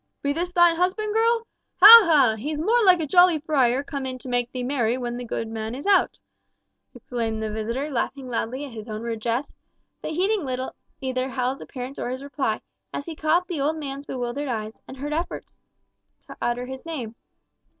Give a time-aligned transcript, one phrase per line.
[0.23, 1.45] "Be this thine husband, girl?
[1.75, 1.99] Ha!
[2.05, 2.35] ha!
[2.35, 5.47] He's more like a jolly friar come in to make thee merry when the good
[5.47, 6.17] man is out!"
[6.95, 9.53] exclaimed the visitor, laughing loudly at his own rude jest;
[10.01, 12.61] but heeding little either Hal's appearance or his reply,
[12.91, 15.53] as he caught the old man's bewildered eyes, and heard his efforts
[16.25, 17.13] to utter his name.